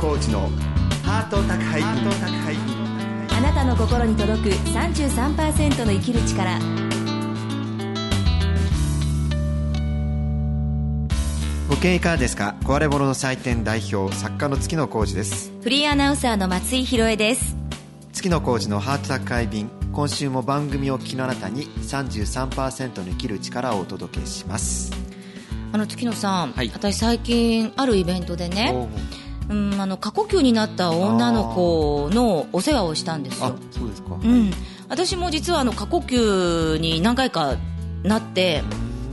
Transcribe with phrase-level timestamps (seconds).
[0.00, 0.48] コーチの
[1.04, 1.82] ハート宅配。
[1.82, 1.90] 便
[3.36, 6.58] あなたの心に届く33%の生きる力。
[11.68, 12.54] ご経営いかがですか？
[12.62, 15.52] 壊れ物の祭典代表作家の月野浩二です。
[15.62, 17.54] フリーアナウンサーの松井博恵です。
[18.14, 24.92] 月野浩二のハート宅配便今週も番組を聞きのあなたに33%の生きる力をお届けします。
[25.72, 26.70] あの月野さん、はい。
[26.72, 28.88] 私最近あるイベントでね
[29.50, 34.52] うんあの過呼吸になった女の子のお世話をしたんですあよそうですか、うん、
[34.88, 37.56] 私も実はあの過呼吸に何回か
[38.04, 38.62] なって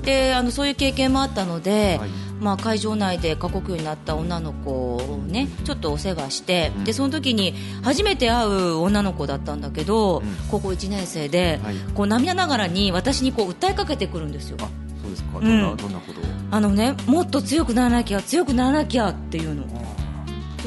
[0.04, 2.10] であのそういう経験もあったので、はい。
[2.40, 6.84] まあ、会場内で過呼吸になった女の子をねちょっとお世話して、うん。
[6.86, 10.36] でその時に初めて会う女の子だったんだけど、うん。
[10.50, 11.76] 高校1年生で、はい。
[11.94, 14.58] こう涙ながらに私にこう訴えかけてくるんですよ。
[14.62, 14.70] あ
[15.02, 15.40] そうですか。
[15.40, 16.24] んどんな、どんなことを？
[16.52, 19.66] あのねもっと強くならなきゃ強くならなきゃっていうの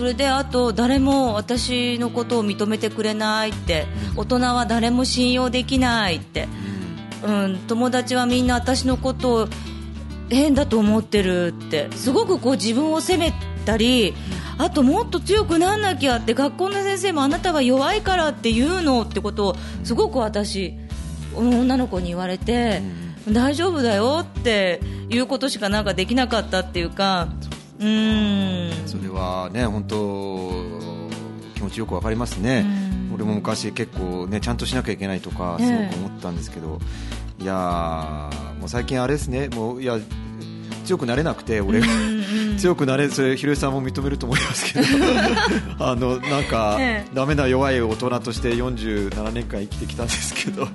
[0.00, 6.48] それであと誰も私のことを認めてくれないって大人は誰も信用できないって、
[7.22, 9.48] うん、友達はみんな私のことを
[10.30, 11.90] 変だと思ってるって。
[11.92, 13.34] すごくこう自分を責め
[13.66, 14.14] たり
[14.56, 20.78] あともっと強くなんなきゃって学校の先生もあなたは弱いからって言うのってことをすごく私
[21.34, 22.80] 女の子に言われて、
[23.30, 27.28] 大丈夫だよっていうことしかなんかできなかったっていうか
[27.80, 30.50] それはね本当
[31.54, 32.64] 気持ちよくわかりますね、
[33.14, 36.78] 俺も昔結構ねちゃんとしなきゃいけないとかえすえごく思ったんですけど、
[37.38, 39.48] いやーもう最近あれですね。
[39.48, 39.98] もういや
[40.84, 41.86] 強くなれなくて俺が。
[42.58, 44.86] 強くなれそれひろゆきさんも認めると思いますけど。
[45.78, 50.68] あのなんか、ええダメな弱い大人として47年間生きてきたんですけど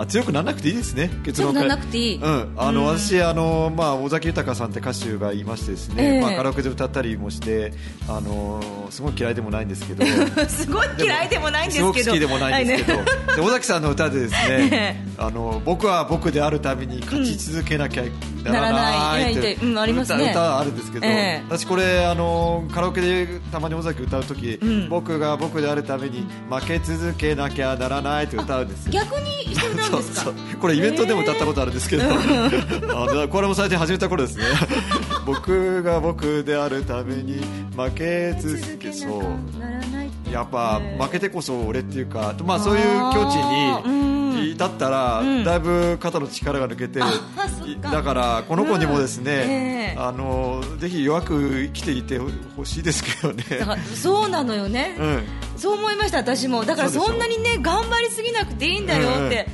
[0.00, 1.10] あ強くならなくていいですね。
[1.24, 1.66] 結論から。
[1.66, 2.16] 強くならなくていい。
[2.16, 2.86] うん、あの、うん。
[2.86, 6.20] 私あの、まあ、尾崎豊さんって歌手がいましてですね、ええ。
[6.22, 7.74] まあ、カラオケで歌ったりもして
[8.08, 10.06] あのすごい嫌いでもないんですけど。
[10.48, 11.92] すごい嫌いでもないんですけど。
[11.92, 13.12] すごく好きでもないんですけど、はいね。
[13.36, 18.12] で尾崎さんの歌でです えね、あの僕は僕であるために勝ち続けなきゃなら
[18.44, 19.32] ならない。
[19.34, 19.54] いって。
[19.62, 20.22] うんありますね。
[20.24, 21.42] 歌歌あるんですけど、ええ。
[21.48, 24.88] 私これあのカラオケでたまに尾崎歌う時、ん。
[24.88, 28.92] 僕が僕であるために負け続けなきゃならないって歌うんですよ。
[28.92, 29.96] 逆にして歌うんですか？
[29.96, 30.34] そうそう。
[30.60, 34.44] これイベントでも歌ったことあるんですけど、 あのこれも最近始めた頃ですね。
[35.26, 37.40] 僕が僕であるために
[37.76, 40.32] 負け続けそう。
[40.32, 43.82] やっぱ負けてこそ俺っていうか、まあ、そういう境地あ
[44.40, 45.44] 至ったら、ん。
[45.44, 47.00] だいぶ肩の力が抜けて、
[47.80, 52.18] だからこの子にもですね、あのぜひ弱く生きていて
[52.56, 53.44] ほしいですけどね。
[53.94, 55.24] そうなのよね、うん。
[55.56, 56.64] そう思いました私も。
[56.64, 59.46] だからそんなにね頑張りすぎなくていいんだよって、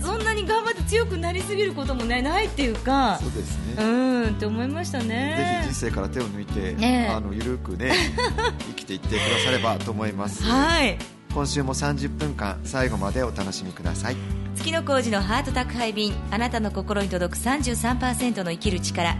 [0.00, 3.18] そんなに頑張って強くなりすぎることもねないっていうか。
[3.20, 6.76] そうですね、うんって思いましたぜひね人生から手を抜いて、
[7.08, 7.92] あのゆるくね
[8.68, 10.42] 生きていってくださればと思います。
[10.44, 14.16] はい今週も30分間最後までお楽しみください。
[14.56, 19.16] 月の工事のハート宅配便あなたの心に届く33%の生きる力。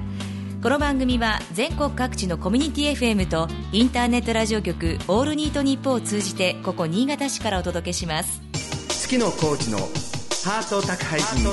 [0.61, 8.43] この番組は全国各地のコミュニティ FM とインターネットラジオ局オールニートニッポンを通じてここ新潟市からお届けします。
[8.89, 11.49] 月のコーチのハート宅配便。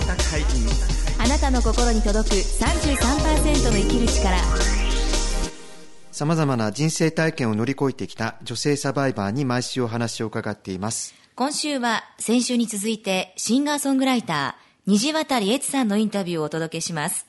[1.20, 4.75] あなたの心に届く33%の生きる力
[6.16, 11.14] さまざまな人生体験を乗り越えてきた女性サバイバーに毎週お話を伺っています。
[11.36, 17.28] 今週は先週に続いてシンガーソングライター虹渡り悦さんのインタビューをお届けします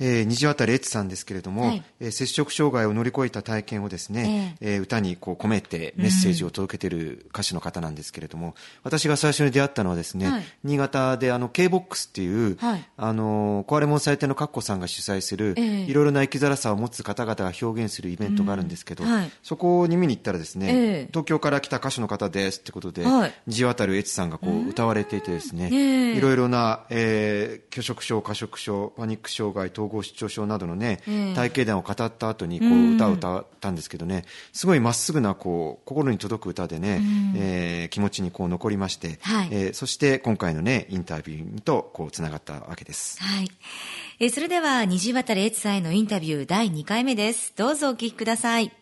[0.00, 1.82] えー、虹渡悦さんですけれども、はい。
[2.00, 10.42] えー摂食障害を乗り越えた体験をですね、えー歌にこう込めてメッセージを届けている歌手の方なんですけれども、私が最初に出会ったのはですね、はい。
[10.64, 12.84] 新潟であの K-BOX っていう、はい。
[12.96, 15.80] あの壊れ物祭典のカッコさんが主催する、ええ。
[15.82, 19.30] いろいろな生きづらさを持つ方々が表現するイベントがあるんですけど、うんはい。
[19.42, 21.06] そこに見に行ったらですね、ええ。
[21.08, 23.34] 東京から来た歌手の方ですってことで、はい。
[23.46, 25.76] 虹渡悦さんがこう歌われていてですね、え
[26.14, 26.16] え。
[26.16, 37.00] いろいろな、えー拒食症、過食症、パニック障害、統合失調症などのね、ええ体型談を語った後にこううん歌を歌ったんですけどね、すごいまっすぐなこう心に届く歌でね、
[37.36, 43.20] えー気持ちにこう残りまして、はいえーそして今回のねインタビューとこうつながったわけです。
[43.22, 43.48] はい。
[44.20, 47.52] えーそれでは、虹渡悦さんへのインタビュー第2回目です。
[47.56, 48.72] どうぞお聞きください。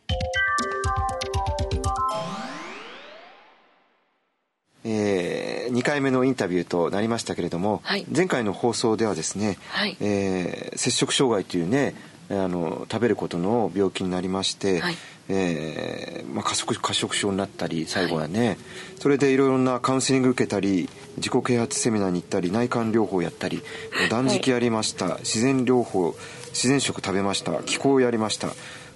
[4.84, 8.06] え2回目のインタビューとなりましたけれども、はい。
[8.14, 9.96] 前回の放送ではですね、はい。
[10.00, 11.94] えー摂食障害というね
[12.30, 14.96] あの食べることの病気になりまして、はい。
[15.32, 18.58] えーまあ、過食過食症になったり最後はね、
[18.98, 20.88] それでいろいろなカウンセリング受けたり
[21.18, 23.62] 自己啓発セミナーに行ったり内観療法やったり
[24.10, 26.16] 断食やりました、自然療法
[26.48, 28.48] 自然食食べました気候やりました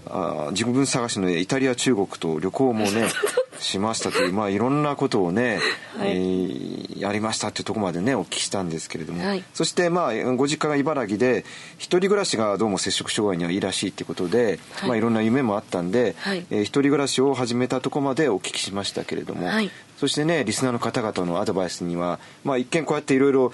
[0.07, 3.09] あ自分探しのイタリア中国と旅行もね
[3.59, 5.61] しましたという、まあ、いろんなことをね、
[5.97, 6.11] はい。
[6.11, 9.45] えーやりましたっていうところまでねお聞きしたんですけれども、はい。
[9.53, 11.45] そしてまあご実家が茨城で
[11.77, 14.89] 一人暮らしがどうも摂食障害にはいいらしいっていうことで、はい。
[14.89, 16.47] まあ、いろんな夢もあったんで、はい。
[16.51, 19.71] えー一人暮らしを始めたところまでお聞きしましたけれども、はい。
[19.99, 23.53] そしてねリスナーの方々のアドバイスには、まあ、一見こうやっていろいろ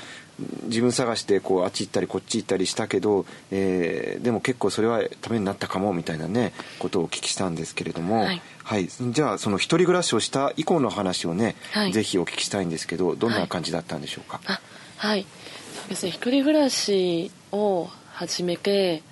[0.65, 8.43] 自分探してこうあっち行ったりこっち行ったりしたけど、えーでも結構それはためになったかもみたいなねことをお聞きしたんですけれども、はい。
[8.63, 11.93] はい、じゃあその一人暮らしをした以降の話をね、はい。
[11.93, 14.61] ぜひお聞きしたいんですけどどんな感じだったんでしょうか、あ
[14.97, 15.27] はい。
[15.75, 16.11] そうですね。
[16.11, 19.03] 一人暮らしを始めて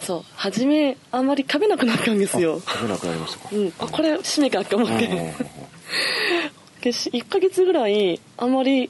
[0.00, 2.60] そう初めあんまり食べなくなったんですよ。
[2.60, 3.72] 食べなくなりましたか、うん。
[3.78, 5.34] あこれ締めかって思って。
[6.80, 8.88] でし1ヶ月ぐらいあんまり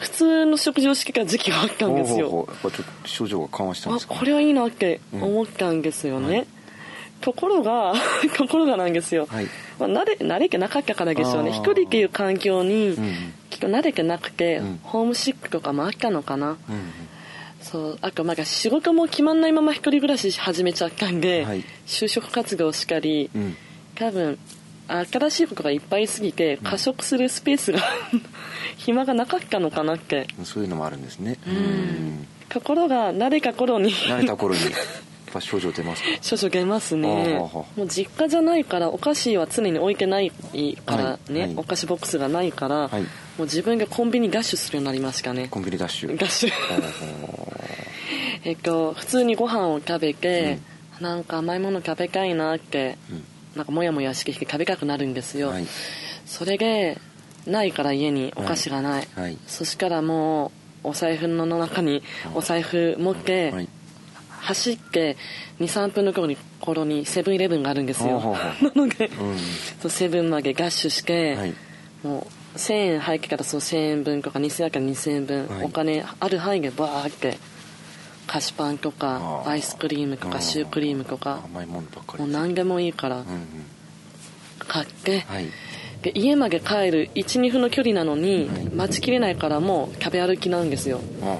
[0.00, 2.30] 普通の食事をしてた時期があったんですよ。
[2.30, 2.72] ほうほうほう。
[2.72, 4.14] ちょっと症状が緩和したんあですか？
[4.14, 6.46] これはいいなって思ったんですよね、はい。
[7.20, 7.92] ところが
[8.36, 9.46] ところがなんですよ、はい。
[9.78, 11.50] まあ、慣れ慣れてなかったからでしょうね。
[11.50, 13.14] 一人っていう環境にうんうん。
[13.50, 14.80] きっと慣れてなくて、うん。
[14.84, 16.82] ホームシックとかもあったのかな、うんうん。
[17.60, 21.64] そうあとなんか仕事も決まんないまま一人暮らし始めちゃったんで、はい。
[21.86, 23.56] 就職活動しかり、うん。
[23.96, 24.38] 多分
[25.12, 27.80] 新しいことがいっぱいすぎて過食するスペースが
[28.80, 30.26] 暇がなかったのかなって。
[30.42, 31.38] そういうのもあるんですね。
[31.50, 32.26] ん。
[32.48, 33.92] ところが慣れた頃に。
[33.92, 34.60] 慣れた頃に。
[34.64, 34.72] やっ
[35.34, 36.08] ぱ症状出ますか？
[36.22, 37.38] 少々出ますね。
[37.38, 40.32] もう実家じゃないからお菓子は常に置いてない
[40.84, 41.54] からね、はいはい。
[41.56, 43.02] お菓子ボックスがないから、はい。
[43.02, 43.06] も
[43.40, 45.46] う自分がコンビニダッシュするようになりましたね。
[45.48, 47.52] コンビニダッシュダッシュほ
[48.44, 50.58] えっと普通にご飯を食べて、
[51.00, 53.24] なんか甘いもの食べたいなって、うん。
[53.56, 55.66] なんかモヤモヤしてきて食べたくなるんですよ、はい。
[56.24, 56.98] それで
[57.46, 59.38] ないから家にお菓子がない、はい。
[59.46, 60.52] そしたらも
[60.84, 62.02] うお財布の中に
[62.34, 63.68] お財布持って、はい。
[64.40, 65.18] 走って
[65.58, 68.36] 23分の頃に頃にセブンイレブンがあるんですよ。
[68.62, 69.10] なので、
[69.84, 71.54] うセブンまでダッシュして、はい。
[72.02, 75.64] もう1000円入ってからそう1000円分とか2000円から2000円分、はい。
[75.64, 77.38] お金ある範囲でバーって
[78.26, 82.22] 菓子パンとかアイスクリームとかシュークリームとか甘いものばっかり。
[82.22, 83.24] もう何でもいいから
[84.58, 85.46] 買って、はい
[86.02, 91.00] で家まで帰る12分の距離なのに、はい待ちきれないからもう食べ歩きなんですよ。
[91.22, 91.36] あ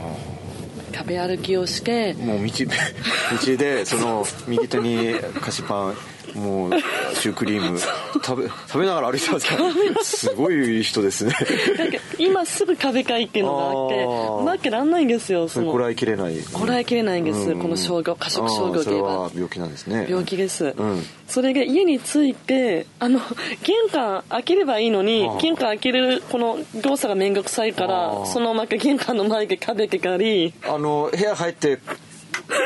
[0.92, 5.94] 食べ歩きをしてあもう道道でその右手に菓子パン
[6.34, 6.72] もう
[7.14, 7.78] シュークリーム。
[8.24, 9.46] 食べ食べながら歩いてます。
[9.46, 10.04] から。
[10.04, 11.34] すごい人ですね。
[11.78, 14.42] なんか今すぐ食べたいっていうのがあってあー。
[14.44, 15.72] 待ってらんないんですよその。
[15.72, 16.36] こらえきれない。
[16.52, 17.58] こらえきれないんです、うん。
[17.60, 19.18] この症状過食症状といえば。
[19.20, 20.06] は病気なんですね。
[20.08, 21.04] 病気です、うん。
[21.26, 23.20] それが家に着いてあの
[23.62, 30.52] 玄関開ければいいのに玄関開けるこの動作が面倒くさいかあらあそのまま玄関の前で食べてたり。
[30.62, 31.78] あの部屋入って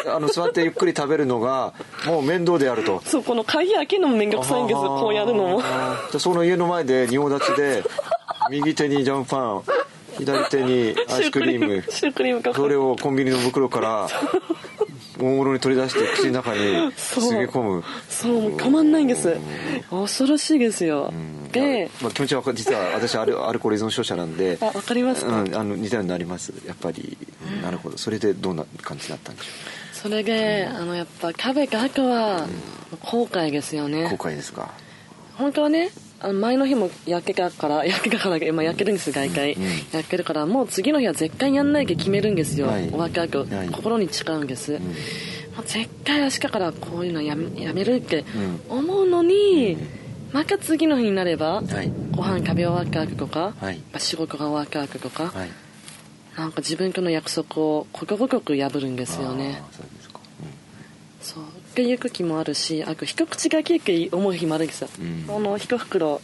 [0.06, 1.74] あの座ってゆっくり食べるのが
[2.06, 3.02] もう面倒であると。
[3.04, 4.76] そうこの鍵開けるのも面倒くさいんです。
[4.76, 5.60] よこうやるのも。
[5.60, 7.84] じゃあその家の前で仁王立ちで
[8.50, 9.62] 右手にジャムパン
[10.18, 14.08] 左手にアイスクリームシュークリームかそれをコンビニの袋から
[15.18, 17.84] 大物に取り出して口の中にすげ込む。
[18.08, 19.36] そうもう止まんないんです。
[19.90, 21.12] 恐ろしいですよ。
[21.52, 26.52] でまあ、気持ちは実は私アルアルコール依存症者なんであわかりますか、うん、あの似たようになります。
[26.66, 27.16] やっぱり、
[27.62, 27.98] なるほど。
[27.98, 29.48] それでどんな感じだったんでしょ
[29.92, 32.46] それであのやっぱ食べた後は
[33.00, 34.08] 後悔ですようね。
[34.10, 34.72] 後悔ですか？
[35.36, 35.90] 本当はね
[36.24, 39.62] あの前の日も焼けたから 焼けたから今焼けるんです大体、うん。
[39.62, 39.70] うん。
[39.92, 42.88] 焼けるからもう次の日は絶対やんないで決めるんですよ、はい。
[42.88, 43.68] 終わった後、はい。
[43.68, 44.80] 心に誓うんです、もう
[45.66, 48.24] 絶対明日からこういうのやめやめるって
[48.68, 49.76] 思うのに、
[50.32, 51.92] また次の日になれば、はい。
[52.12, 53.76] ご飯食べ終わった後とか、はい。
[53.92, 55.50] まあ仕事が終わった後とか、はい。
[56.36, 59.62] なんか自分との約束をことごとく破るんですよね
[61.24, 61.42] そう。
[61.42, 65.24] っていう時もあるしあと一口がけって思う日もあるんですよ、うん。
[65.28, 66.20] あの一袋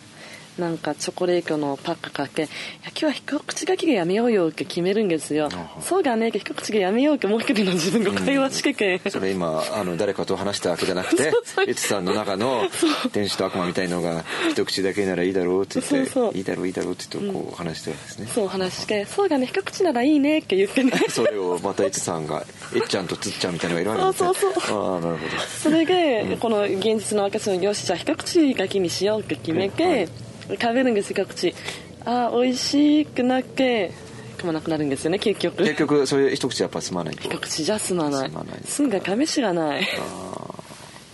[0.61, 2.49] なんかチョコレートのパックかけいや
[2.91, 5.49] 今日は一口がけがやめようよって決めるんですよ。
[5.53, 8.75] あそうだね一口がやめようってもう一人の自分が会話して。
[8.75, 11.33] て、うんそれ今あの誰かと話したわけじゃなくて
[11.67, 12.69] エツさんの中の
[13.13, 20.93] 天使と悪魔みたいのが一口だけならいいだろうって言ってそうそういいだろういいだろうって言ってこう話してるんですね、そう話してそうだね一口ならいいねって言ってね。
[21.09, 24.35] それをまたエツさんがえっちゃんとつっちゃんみたいなのがいるわけですね。
[24.41, 25.43] そうそうああなるほど。
[25.63, 30.09] それで、この現実の私のよしじゃあ一口がけにしようって決めて、
[30.59, 31.55] 食べるんです一口
[32.05, 33.93] あー美味しくなって
[34.41, 35.59] 噛まなくなるんですよね結局。
[35.59, 37.23] 結局それ一口やっぱ済まないと。
[37.23, 38.31] 一口じゃ済まない。
[38.31, 38.61] 済まない。
[38.65, 39.87] 済んだ試しがない。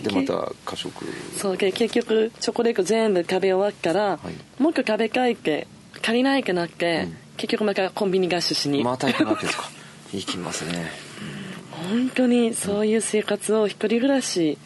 [0.02, 1.04] でまた過食。
[1.36, 4.20] そうで結局チョコレート全部食べ終わったら、
[4.58, 4.62] い。
[4.62, 5.66] もう一個食べたいって
[6.02, 9.68] 足りないってなって、結局またコンビニダッシュしに、また行くわけですか。
[10.12, 10.86] 行きますね。
[11.90, 14.56] 本当にそういう生活を一人暮らし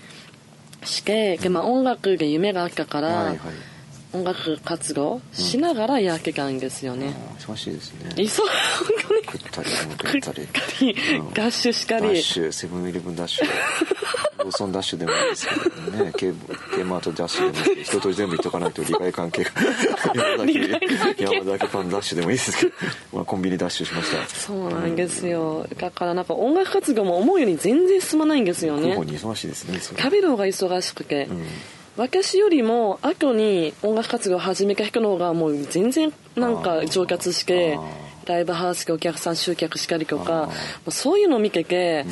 [0.85, 3.39] して、でまあ、音楽で夢があったから、はいはい
[4.13, 8.23] 音楽活動しながらやってたんですよね、忙しいですね。
[8.23, 10.43] いそう本当に食ったり飲食ったり。
[10.43, 11.19] ったり。
[11.19, 13.47] うんダッシュしかダッりシュセブンイレブンダッシュ。
[14.39, 16.13] ローソンダッシュでもいいですけどね。
[16.17, 16.33] K,
[16.75, 19.45] K マートダッシュでも一通り全部言っとかないと利害関係。
[19.45, 19.51] が
[20.27, 20.47] 山
[20.99, 22.73] 崎山崎パンダッシュでもいいですけど、
[23.13, 24.27] まあ、コンビニダッシュしました。
[24.35, 25.67] そうなんですよ。
[25.79, 28.97] だからなんか音楽活動も思うように全然進まないんですよね。
[28.97, 31.47] 忙しいですね食べる方が忙しくて、うん
[31.97, 40.53] 私よりも後に音楽活動を始めた人の方がもう全然なんか上達してあライブハウスでお客さん集客したりとかも
[40.87, 42.05] うそういうのを見てて、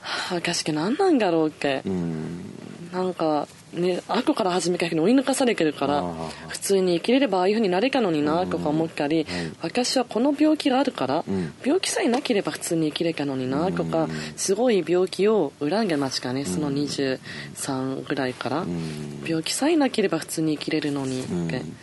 [0.00, 2.44] はあ私って何なんだろうって、うん。
[2.92, 6.02] なんかね後から始めた人に追い抜かされてるから
[6.48, 9.26] 普通に生きれればああいう風になれたのになとか思ったり、
[9.60, 11.52] 私はこの病気があるから、うん。
[11.64, 14.10] 病気さえなければ普通に生きれたのになとか、うん。
[14.36, 19.22] すごい病気を恨んでましたねその23ぐらいから、うん。
[19.26, 21.76] 病気さえなければ普通に生きれるのにって、うん。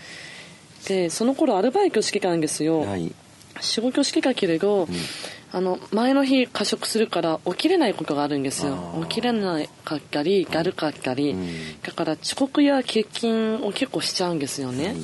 [0.87, 3.13] でその頃アルバイトしてたんですよ、はい。
[3.59, 4.87] 仕事してたけれど、
[5.53, 9.03] あの前の日過食するから起きれないことがあるんですよ。
[9.09, 11.81] 起きれなかったりだるかったり、うん。
[11.81, 14.95] だから遅刻や欠勤を結構しちゃうんですよね、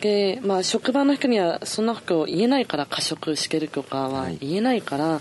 [0.00, 4.38] で、まあ、職場の人にはそんなこと言えないから過食してるとかははい。
[4.40, 5.20] 言えないから、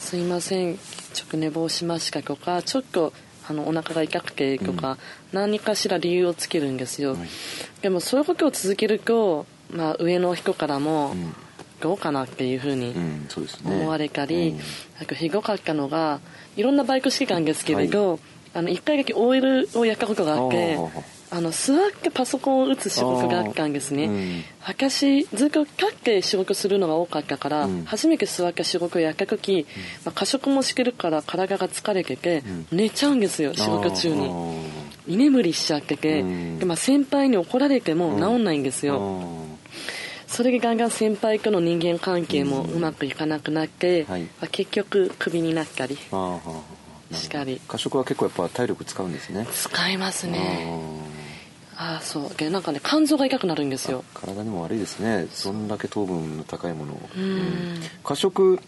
[0.00, 0.78] すいません
[1.14, 3.12] ちょっと寝坊しましたとかちょっと
[3.48, 4.98] あのお腹が痛くてとか、
[5.32, 7.28] 何かしら理由をつけるんですよ、はい。
[7.82, 11.34] でもそういうことを続けると、まあ、上の人からも、ん
[11.82, 12.94] どうかなっていうふうに
[13.64, 14.56] 思われたり、うん。
[14.98, 16.20] なんかひどかったのが
[16.56, 18.20] いろんなバイクしてたんですけれど、
[18.54, 20.78] あの1回だけ OL をやったことがあって
[21.30, 24.44] あの座ってパソコンを打つ仕事があったんですね、うん。
[24.60, 27.84] 私ずっと立って仕事するのが多かったから、うん。
[27.84, 29.66] 初めて座って仕事をやった時、
[30.04, 34.30] まあ、過食もしてるから体が疲れてて、寝ちゃうんですよ仕事中に。
[35.08, 36.58] 居眠りしちゃってて、うん。
[36.58, 38.98] でまあ、先輩に怒られても治んないんですよ、
[40.32, 44.22] それでガンガン先輩との人間関係もうまくいかなくなって、はい。
[44.22, 45.98] まあ結局クビになったり
[47.12, 47.60] しかり。
[47.68, 49.46] 過食は結構やっぱ体力使うんですね。
[49.52, 50.66] 使いますね。
[51.76, 52.34] あああそう。
[52.34, 54.04] でなんかね肝臓が痛くなるんですよ。
[54.14, 55.26] ー体にも悪いですね。
[55.32, 57.10] そんだけ糖分の高いものを。
[57.14, 57.80] うん。
[58.02, 58.58] 過食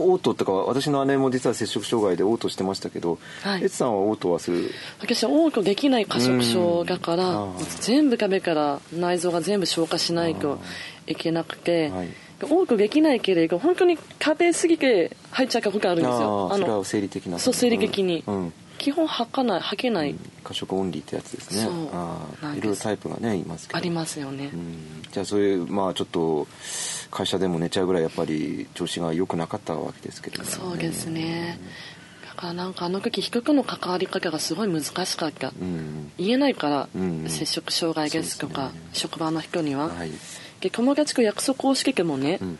[0.00, 3.64] 嘔吐とか私の姉も実は摂食障害で嘔吐してましたけど、はい。
[3.64, 4.70] エツさんは嘔吐はする？
[5.00, 7.46] 私は多くできない過食症だから
[7.80, 10.58] 全部食べから内臓が全部消化しないと
[11.06, 12.08] いけなくて、はい。
[12.42, 16.48] 多くできないけれど本当に食べ過ぎて入っちゃうことがあるんですよ。
[16.50, 21.64] あーそれは生理的なそう生理的に、うんうん基本吐かない吐けない、過食オンリーってやつですね。
[21.64, 23.78] そうあいろいろタイプがねいますけど。
[23.78, 25.02] ありますよね、うん。
[25.12, 26.46] じゃあそういうまあちょっと
[27.10, 30.48] 会社でも寝ちゃうぐらいやっぱり調子が良くなかったわけですけどね。
[30.48, 31.60] そうですね。
[32.26, 36.10] だからなんかあの時人との関わり方がすごい難しかった、うん。
[36.16, 38.80] 言えないから、うん摂食障害ですとかね。
[38.94, 40.10] 職場の人には、はい。
[40.62, 42.58] で友達と約束をしててもね、うん。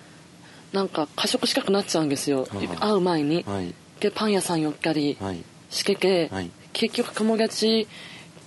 [0.75, 3.75] なんか過食したくなっちゃうんですよ、はい会う前に、はい。
[4.01, 5.17] でパン屋さん寄ったり。
[5.19, 6.51] はいしてて、はい。
[6.73, 7.89] 結局友達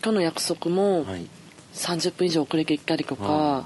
[0.01, 1.27] との約束もはい。
[1.73, 3.65] 30分以上遅れて行ったりとか、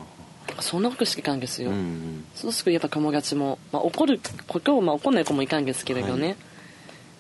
[0.61, 6.35] そんなことしてたんですよ、うんそうするとやっぱ友達も、まあ、怒ることを、まあ、怒んない子もいたんですけれどね、はい。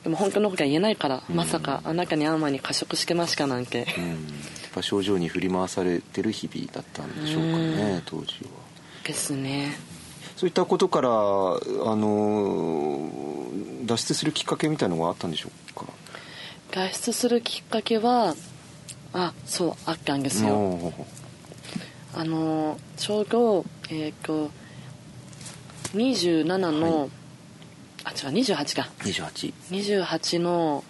[0.05, 4.05] でも本当のことは言えないから、まさかあなたに会う前に過食してましたなんて、うん。
[4.07, 4.17] やっ
[4.73, 8.49] ぱ症状に振り回されてる日々だったんでしょうかね当時は。
[9.03, 9.73] ですね。
[10.37, 11.11] そういったことからあ
[11.95, 13.09] の
[13.85, 15.85] 脱出するきっかけみたいのがあったんでしょうか？
[16.71, 18.35] 脱出するきっかけは
[19.13, 20.93] あそうあったんですよ。
[22.13, 24.49] あのちょうどえっ、と
[25.93, 27.09] 27の、はい。
[28.03, 28.89] あ違う28か。
[28.99, 30.83] 28 28の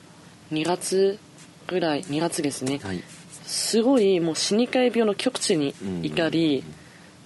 [0.51, 1.19] 2月
[1.67, 3.03] ぐらい2月ですね、はい。
[3.45, 6.63] すごいもう死に海病の極地にいたり、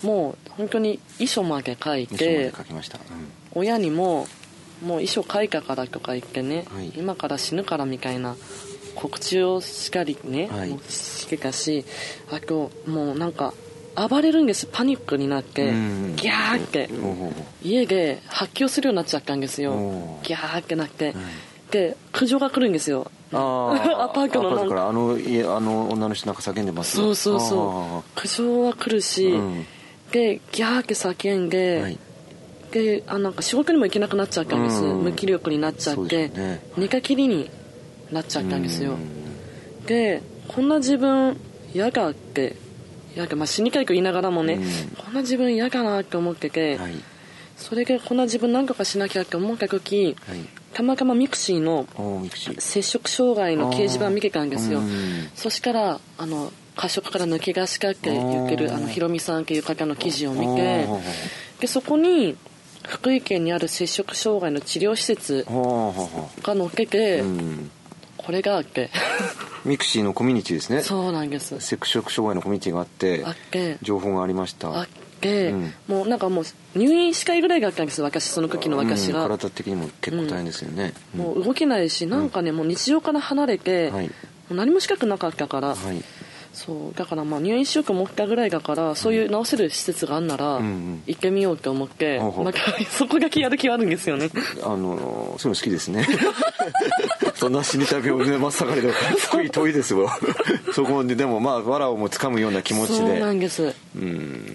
[0.04, 3.04] もう本当に遺書まで書いてで書きました、うん。
[3.54, 4.28] 親にも
[4.82, 6.92] もう遺書書いたからとか言ってね、はい。
[6.98, 8.36] 今から死ぬからみたいな
[8.96, 10.70] 告知をしかりね、はい。
[10.70, 11.86] もうしてたし
[12.32, 13.54] あともうなんか
[13.96, 14.68] 暴れるんです。
[14.72, 16.90] パニックになって、うんギャーって、
[17.62, 19.74] 家で発狂するようになっちゃったんですよ。
[20.24, 21.14] ギャーってなって、
[21.72, 23.12] で苦情が来るんですよ。
[23.34, 24.00] あー。
[24.02, 24.88] アパートのなんか。
[24.88, 26.98] あの家あの女の人なんか叫んでます？
[27.00, 28.20] よそうそうそう。
[28.20, 29.66] 苦情は来るし、うん。
[30.12, 32.00] でギャーって叫んあで、ーはい
[32.72, 35.04] であなんか仕事にも行けなくなっちゃったんです、うん。
[35.04, 36.62] 無気力になっちゃって、ね。
[36.78, 37.50] 寝たきりに
[38.12, 39.86] なっちゃったんですよ、うん。
[39.86, 41.38] でこんな自分
[41.74, 42.56] 嫌だって
[43.16, 45.04] 嫌だまあ死にたいと言いながらもね、うん。
[45.04, 46.94] こんな自分嫌だなって思ってて、はい。
[47.58, 50.40] それでこんな自分何とかしなきゃって思った時はい。
[50.74, 51.86] たまたま mixi の
[52.58, 54.80] 摂食障害の掲示板見てたんですよ。
[54.80, 61.02] うんそしたらあの過食から抜け出しかって言ってるあのひろみさんっていう方の記事を見あてー。
[61.60, 62.38] でそこに
[62.88, 65.46] 福井県にある摂食障害の治療施設
[66.42, 67.72] が載っけて、あうん。
[68.18, 68.90] これがあって。
[69.66, 70.82] mixi のコミュニティですね。
[70.82, 71.60] そうなんです。
[71.60, 73.78] セクショク障害のコミュニティがあってあって。
[73.82, 74.70] 情報がありました。
[74.70, 74.88] あっ
[75.20, 75.74] て、うん。
[75.88, 76.46] もうなんかもう
[76.76, 81.22] 入院したいぐらいがあったんです私その時の私うんが、体的にも結構大変ですよね、うん。
[81.22, 84.06] もう動けないしなんかね、もう日常から離れて、はい。
[84.06, 84.12] も
[84.52, 86.04] う何もしたくなかったから、はい
[86.54, 91.04] そうだからまあ入院しようと思ったぐらいだからそういう治せる施設があんなら、うんうん。
[91.08, 92.46] 行ってみようと思って、ほうほう。
[92.46, 94.30] なんかそこだけやる気はあるんですよね。
[94.64, 96.06] あのそういうの好きですね。
[97.36, 98.94] そんな死にた病で真っ盛りで
[99.32, 100.16] 遠い遠いですわ
[100.74, 103.74] そこででもまあ藁をも掴むような気持ちそうでなんです。
[103.96, 104.46] うん。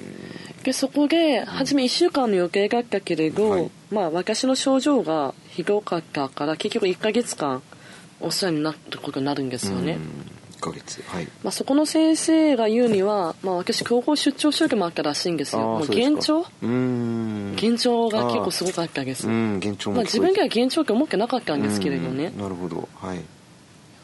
[0.62, 3.70] でそこで初め1週間の予定があったけれど、はい。
[3.90, 7.62] まあ私の症状がひどかったから結局1ヶ月間
[8.20, 9.98] お世話になることになるんですよね、
[10.45, 11.02] 1ヶ月。
[11.06, 11.28] はい。
[11.42, 15.62] まあ、そこの先生が言うには、まあ、私強行出張症状もあったらしいんですよ。
[15.62, 16.10] もうそうですか。
[16.10, 17.50] 幻聴うーん。
[17.56, 22.88] 幻聴が結構すごかったです、うん幻聴もまあ、自分ではは幻聴って思ってなかったんですけれどね、なるほど。
[22.94, 23.20] はい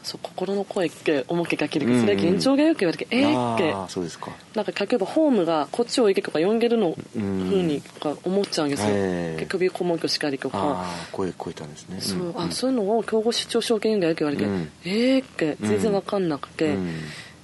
[0.03, 3.73] そう心の声って思ってかけるけどそれは幻聴がよく言われて、えーって。
[3.91, 4.31] そうですか。
[4.53, 7.51] なんか例えばホームがこっちを行けとか呼んでるのふうん。
[7.51, 9.39] うにか思っちゃうんですよ、ええ。
[9.39, 10.85] 結局顧問としたりとか。
[11.11, 12.01] 声超えたんですね。
[12.01, 14.71] そう,、んあそういうのを競合出張証券がよく言われて、うん。
[14.83, 16.99] えーって全然わかんなくて、うん。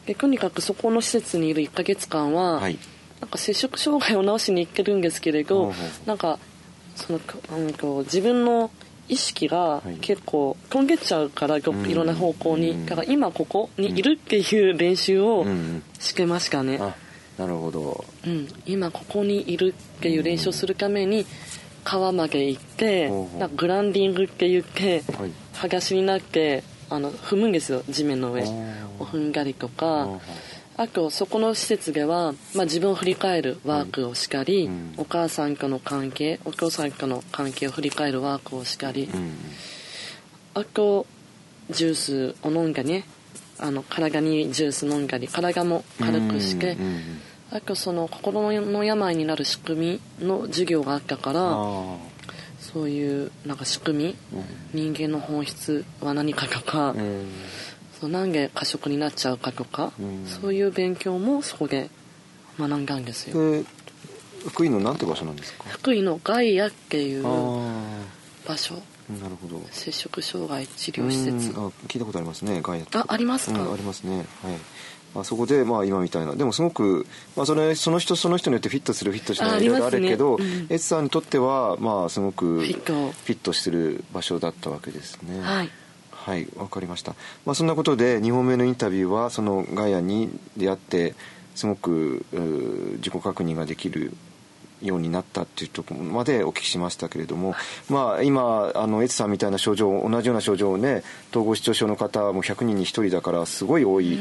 [0.06, 2.78] でとにかくそこの施設にいる1ヶ月間は、はい。
[3.22, 5.74] なんか摂食障害を治しに行けるんですけれど、
[6.06, 6.40] なんか
[6.96, 7.20] その
[7.52, 8.72] なんか自分の
[9.10, 9.96] 意識がい。
[10.02, 11.74] 結構飛んでっちゃうから、いろ
[12.04, 12.86] んな方向に、うん。
[12.86, 15.46] だから今ここにいるっていう練習を
[16.00, 16.96] してましたね、あ
[17.38, 18.06] なるほど。
[18.26, 21.26] うん、今ここにいるっていう練習をするために
[21.84, 25.32] 川まで行って、んかグランディングって言って、はい。
[25.54, 27.84] 裸足になってあの踏むんですよ。
[27.90, 28.44] 地面の上。
[29.00, 30.08] を踏んだりとか
[30.80, 34.94] あとそこの施設では、まあ、自分を振り返るワークをしたり、うん。
[34.96, 39.34] お母さんとの関係お父さんとの関係を振り返るワークをしたり、うん
[40.56, 41.06] あと
[41.70, 43.04] ジュースを飲んだね。
[43.60, 47.02] あの体にジュース飲んだり体も軽くして、うんうん
[47.52, 51.98] あとその心の病になる仕組みの授業があったからあ
[52.60, 54.16] そういうなんか仕組み、
[54.74, 57.28] 人間の本質は何かとか、あうん
[58.00, 60.26] そうなんで過食になっちゃうかとか、うん。
[60.26, 61.90] そういう勉強もそこで
[62.58, 63.52] 学んだんですよ。
[63.52, 63.66] で
[64.48, 65.66] 福井のなんて場所なんですか？
[65.68, 67.62] 福井のガイアっていうあ
[68.48, 68.76] 場所。
[68.76, 69.62] あなるほど。
[69.72, 71.52] 摂食障害治療施設。
[71.52, 71.66] うん。
[71.68, 73.62] あ聞いたことありますねガイアあありますか？
[73.62, 74.18] うんありますね。
[74.18, 74.26] はい。
[75.16, 76.36] あそこでまあ今みたいな。
[76.36, 80.46] でもすごく、まあ、それその人その人によってフィットするフィットしないいろいろあるけど、ね。
[80.46, 80.74] うん。
[80.74, 82.94] エツさんにとってはまあすごくフィット。
[82.94, 85.42] フィットする場所だったわけですね。
[85.42, 85.70] はい
[86.26, 91.16] はいわかりました、まあ、そんなことで2本目のインタビューはそのガイアに出会って
[91.56, 92.26] すごく
[92.98, 94.14] 自己確認ができる
[94.82, 97.56] ようになったっていうところまでお聞きしましたけれども、
[97.90, 104.16] まあ、今あのエツさんみたいな症状同じような症状をね統合失調症の方も100人に1人だからすごい多い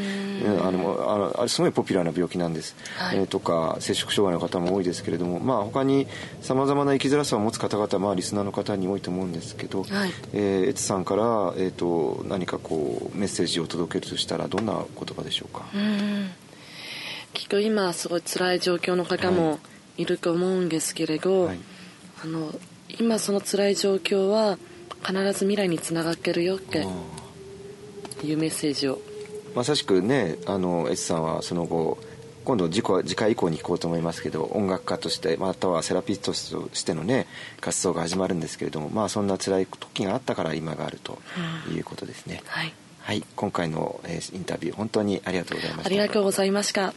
[0.45, 0.67] うん。
[0.67, 3.19] あのあのあれすごいポピュラーな病気なんです、はい。
[3.19, 6.07] えーとか摂食障害の方も多いですけれども、まあ、他に
[6.41, 10.13] さまざまな生きづらさを持つ方々、まあ、リスナーの方に多いと思うんですけど、はい。
[10.33, 16.31] えーエツさんから、えー、と何かこうメッセージを届けるとしたらどんな言葉でしょうか、うん。
[17.33, 21.59] きっと今すごい辛い状況の方もいると思うんですけれど、はい。
[22.23, 22.53] あの
[22.99, 24.59] 今その辛い状況は
[25.05, 26.87] 必ず未来につながってるよって
[28.25, 29.01] いうメッセージを。
[29.55, 31.99] まさしくねあのエツさんはその後
[32.45, 37.27] 今度次回次回以降に聞こうと思いますけど音楽家としてまたはセラピストとしてのね
[37.61, 41.19] 活動が始まるんですけれどもまあそんな辛い時があったから今があると
[41.71, 42.73] いうことですね、はい。
[43.01, 43.25] はい。
[43.37, 45.87] 今回の、えーインタビュー本当にありがとうございました。
[45.87, 46.93] ありがとうございました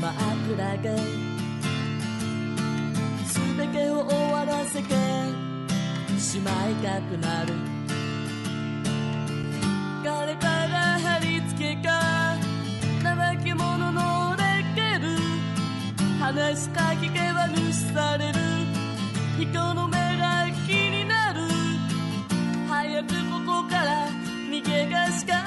[0.00, 0.12] 真っ
[0.56, 0.96] 暗で
[3.58, 4.94] 全てを終わらせて
[6.18, 7.52] しまいたくなる。
[10.02, 12.34] 誰かが貼り付けか
[13.02, 15.18] 怠け者のレッケル
[16.18, 18.38] 話しか聞けば無視される。
[19.38, 21.40] 人の目が気になる。
[22.70, 23.14] 早くこ
[23.62, 24.08] こから
[24.48, 25.39] 逃げがしか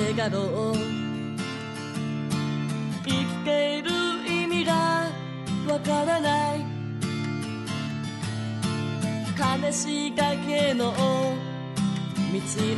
[0.00, 0.74] なぜだろう
[3.04, 3.90] 生きている
[4.26, 5.10] 意味が
[5.68, 6.64] わからない
[9.62, 10.96] 悲しいだけの道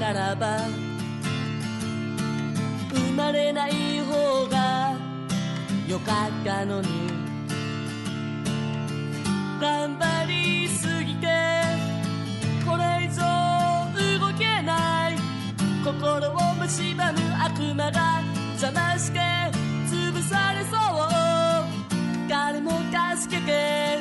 [0.00, 0.58] ならば
[2.90, 4.96] 生まれない方が
[5.86, 6.88] よかったのに
[9.60, 11.28] 頑張りすぎて
[12.66, 13.22] これ以上
[14.18, 15.16] 動けない
[15.84, 17.02] 心を蝕む
[17.38, 18.22] 悪魔が
[18.58, 19.18] 邪魔して
[19.90, 22.28] 潰されそう。
[22.30, 22.70] 誰も
[23.18, 23.91] 助けて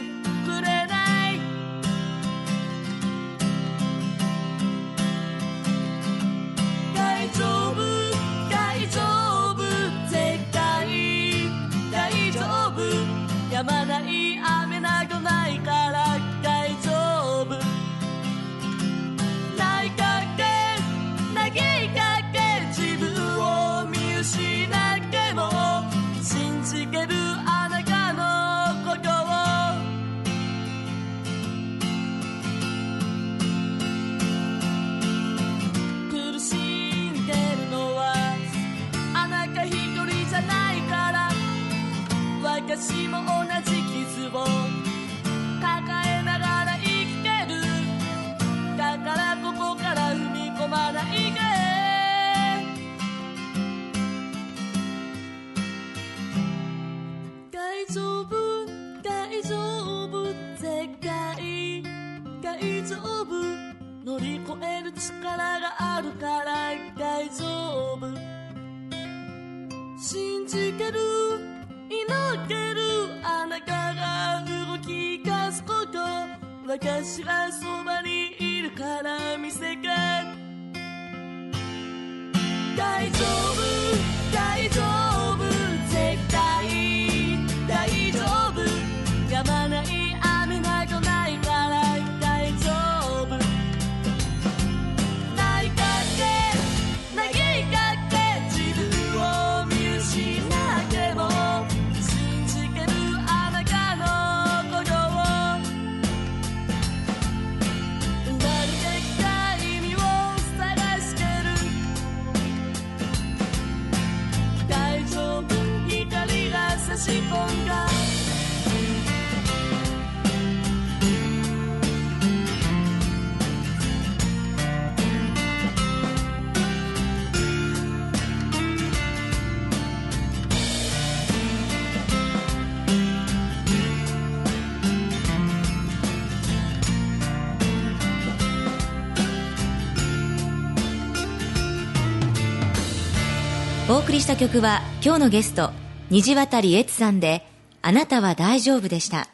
[144.12, 145.72] 送りした曲は今日のゲスト
[146.10, 147.48] 虹渡り悦さんで
[147.82, 149.30] 「あなたは大丈夫」でした。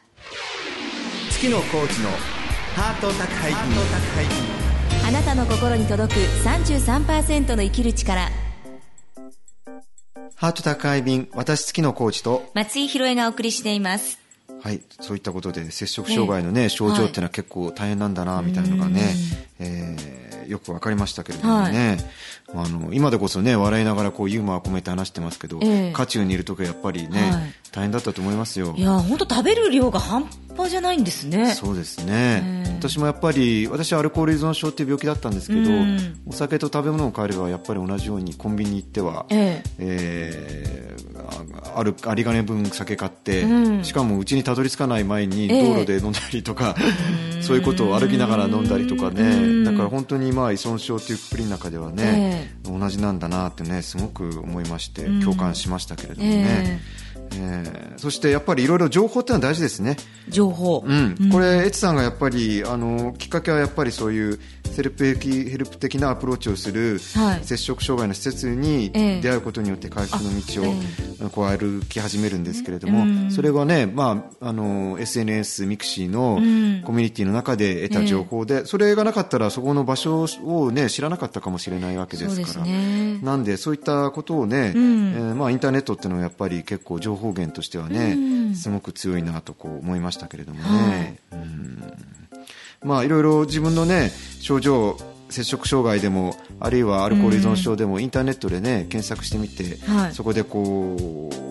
[1.31, 2.11] 月野コーチの
[2.75, 5.07] ハート宅配便。
[5.07, 8.29] あなたの心に届く33%の生きる力。
[10.35, 12.47] ハート宅配便私月野コーチと。
[12.53, 14.19] 松井宏恵がお送りしています。
[14.61, 21.97] はいそういったことで摂食障害のね、症状っていうのは結構大変なんだなみたいなのがね、えーよくわかりましたけれどもね、
[22.53, 25.93] あの今でこそね笑いながらこうユーモア込めて話してますけど、ええ。
[25.93, 27.53] 渦中にいる時はやっぱりね、はい。
[27.71, 28.73] 大変だったと思いますよ。
[28.77, 30.23] いや本当食べる量が半
[30.55, 31.53] 端じゃないんですね。
[31.53, 36.19] そうですね、え私もやっぱり私はアルコール依存症っていう病気だったんですけど、うん。
[36.27, 40.95] お酒と食べ物を変えればやっぱり同じようにコンビニ行っては、ええ。
[40.95, 40.97] ー
[41.29, 43.83] あある有り金分酒買って、うん。
[43.83, 45.73] しかもうちにたどり着かない前にええ。
[45.73, 46.75] 道路で飲んだりとか、
[47.41, 49.15] そういうことを歩きながら飲んだりとかうん
[49.47, 55.21] ねだから本当にまあ依存症というくくりの中ではね、え同じなんだなってねすごく思いましてうん。
[55.21, 56.81] 共感しましたけれどもえね、
[57.33, 59.97] えーそしてやっぱりいろいろ情報ってのは大事ですね。
[60.29, 64.39] 情報、うん、これ、エツさんがやっぱりあのきっかけはやっぱりそういう
[64.77, 67.43] セルフヘルプ的なアプローチをする、はい。
[67.43, 69.21] 摂食障害の施設にええ。
[69.21, 73.31] 出会うことによって回復の道あをこう歩き始めるんですけれども、うん。
[73.31, 76.83] それはね、まあ、あの SNS、 mixi のうん。
[76.83, 82.65] コミュニティの中で得た情報で、それがなかったらそこの場所を、ね、知らなかったかもしれないわけですから。
[82.65, 83.19] ね。
[83.23, 85.13] なんでそういったことをね、うん。
[85.13, 88.56] えーまあ、インターネットっていうのはやっぱり結構情報源としてはね、うん。
[88.56, 91.84] すごく強いなとこう思いましたけれどもはね、うん。
[92.84, 94.97] まあいろいろ自分のね症状
[95.30, 100.13] 摂食障害でもあるいはアルコール依存症でもインターネットでね検索してみて、はい。
[100.13, 101.46] そこでこう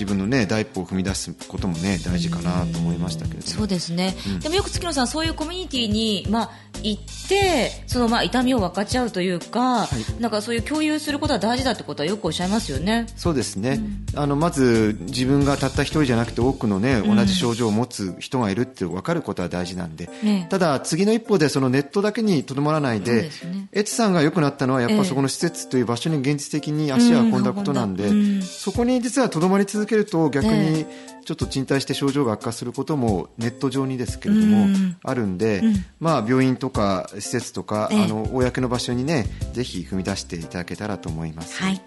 [0.00, 3.52] 自分のね第一歩を踏み出すこともね大事かなと思いましたけれども。
[3.52, 6.50] そうですね、でもよく月野さんそういうコミュニティにまあ
[6.82, 13.06] 行ってそのまあ痛みを分かち合うというか、なんかそういう共有することは大事だってことはよくおっしゃいますよね。
[13.16, 13.80] そうですね、
[14.14, 20.46] あのまず自分がたった一人じゃなくて多くの、ね、同じ症状を持つ人がいるって分かることは大事なんで、ね。
[20.48, 23.68] ただ次の一歩でそのネットだけにとどまらないでね。
[23.72, 24.98] エツさんが良くなったのはやっええ。
[24.98, 30.86] ぱそこの施設という場所に現実的に足を運んだことなんで、そこに実はとどまり続けると逆えに
[31.24, 34.96] ちょっと賃貸して症状が悪化することもネット上にですけれども、うん。
[35.02, 35.74] あるんで、うん。
[36.00, 38.04] まあ、病院とか施設とか、ええ。
[38.04, 41.62] あの公の場所にねぜひ踏み出していただけたらと思います。
[41.62, 41.80] はい。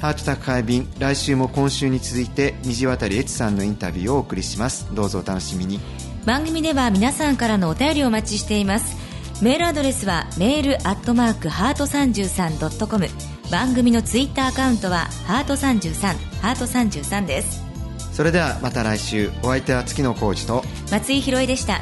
[0.00, 4.88] ハートタック配便来週も今週に続いて虹渡エツさんのインタビューをお送りします。
[4.94, 5.78] どうぞお楽しみに。
[6.24, 8.96] 番組では皆さんからのお便りをお待ちしています。
[9.42, 17.64] メールアドレスはメールアットマークハート 33.com 番組のツイッターアカウントはハート33ハート33です。
[18.12, 20.64] それではまた来週お相手は月野浩二と。
[20.90, 21.80] 松井宏恵でした。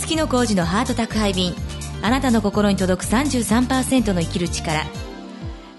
[0.00, 1.54] 月野浩二のハート宅配便。
[2.02, 4.84] あなたの心に届く33%の生きる力。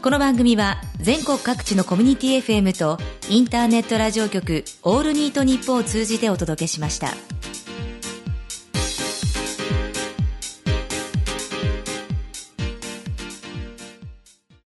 [0.02, 2.98] この番組は全国各地のコミュニティ FM と
[3.30, 7.10] インターネットラジオ局オールニートニッポンを通じてお届けしました。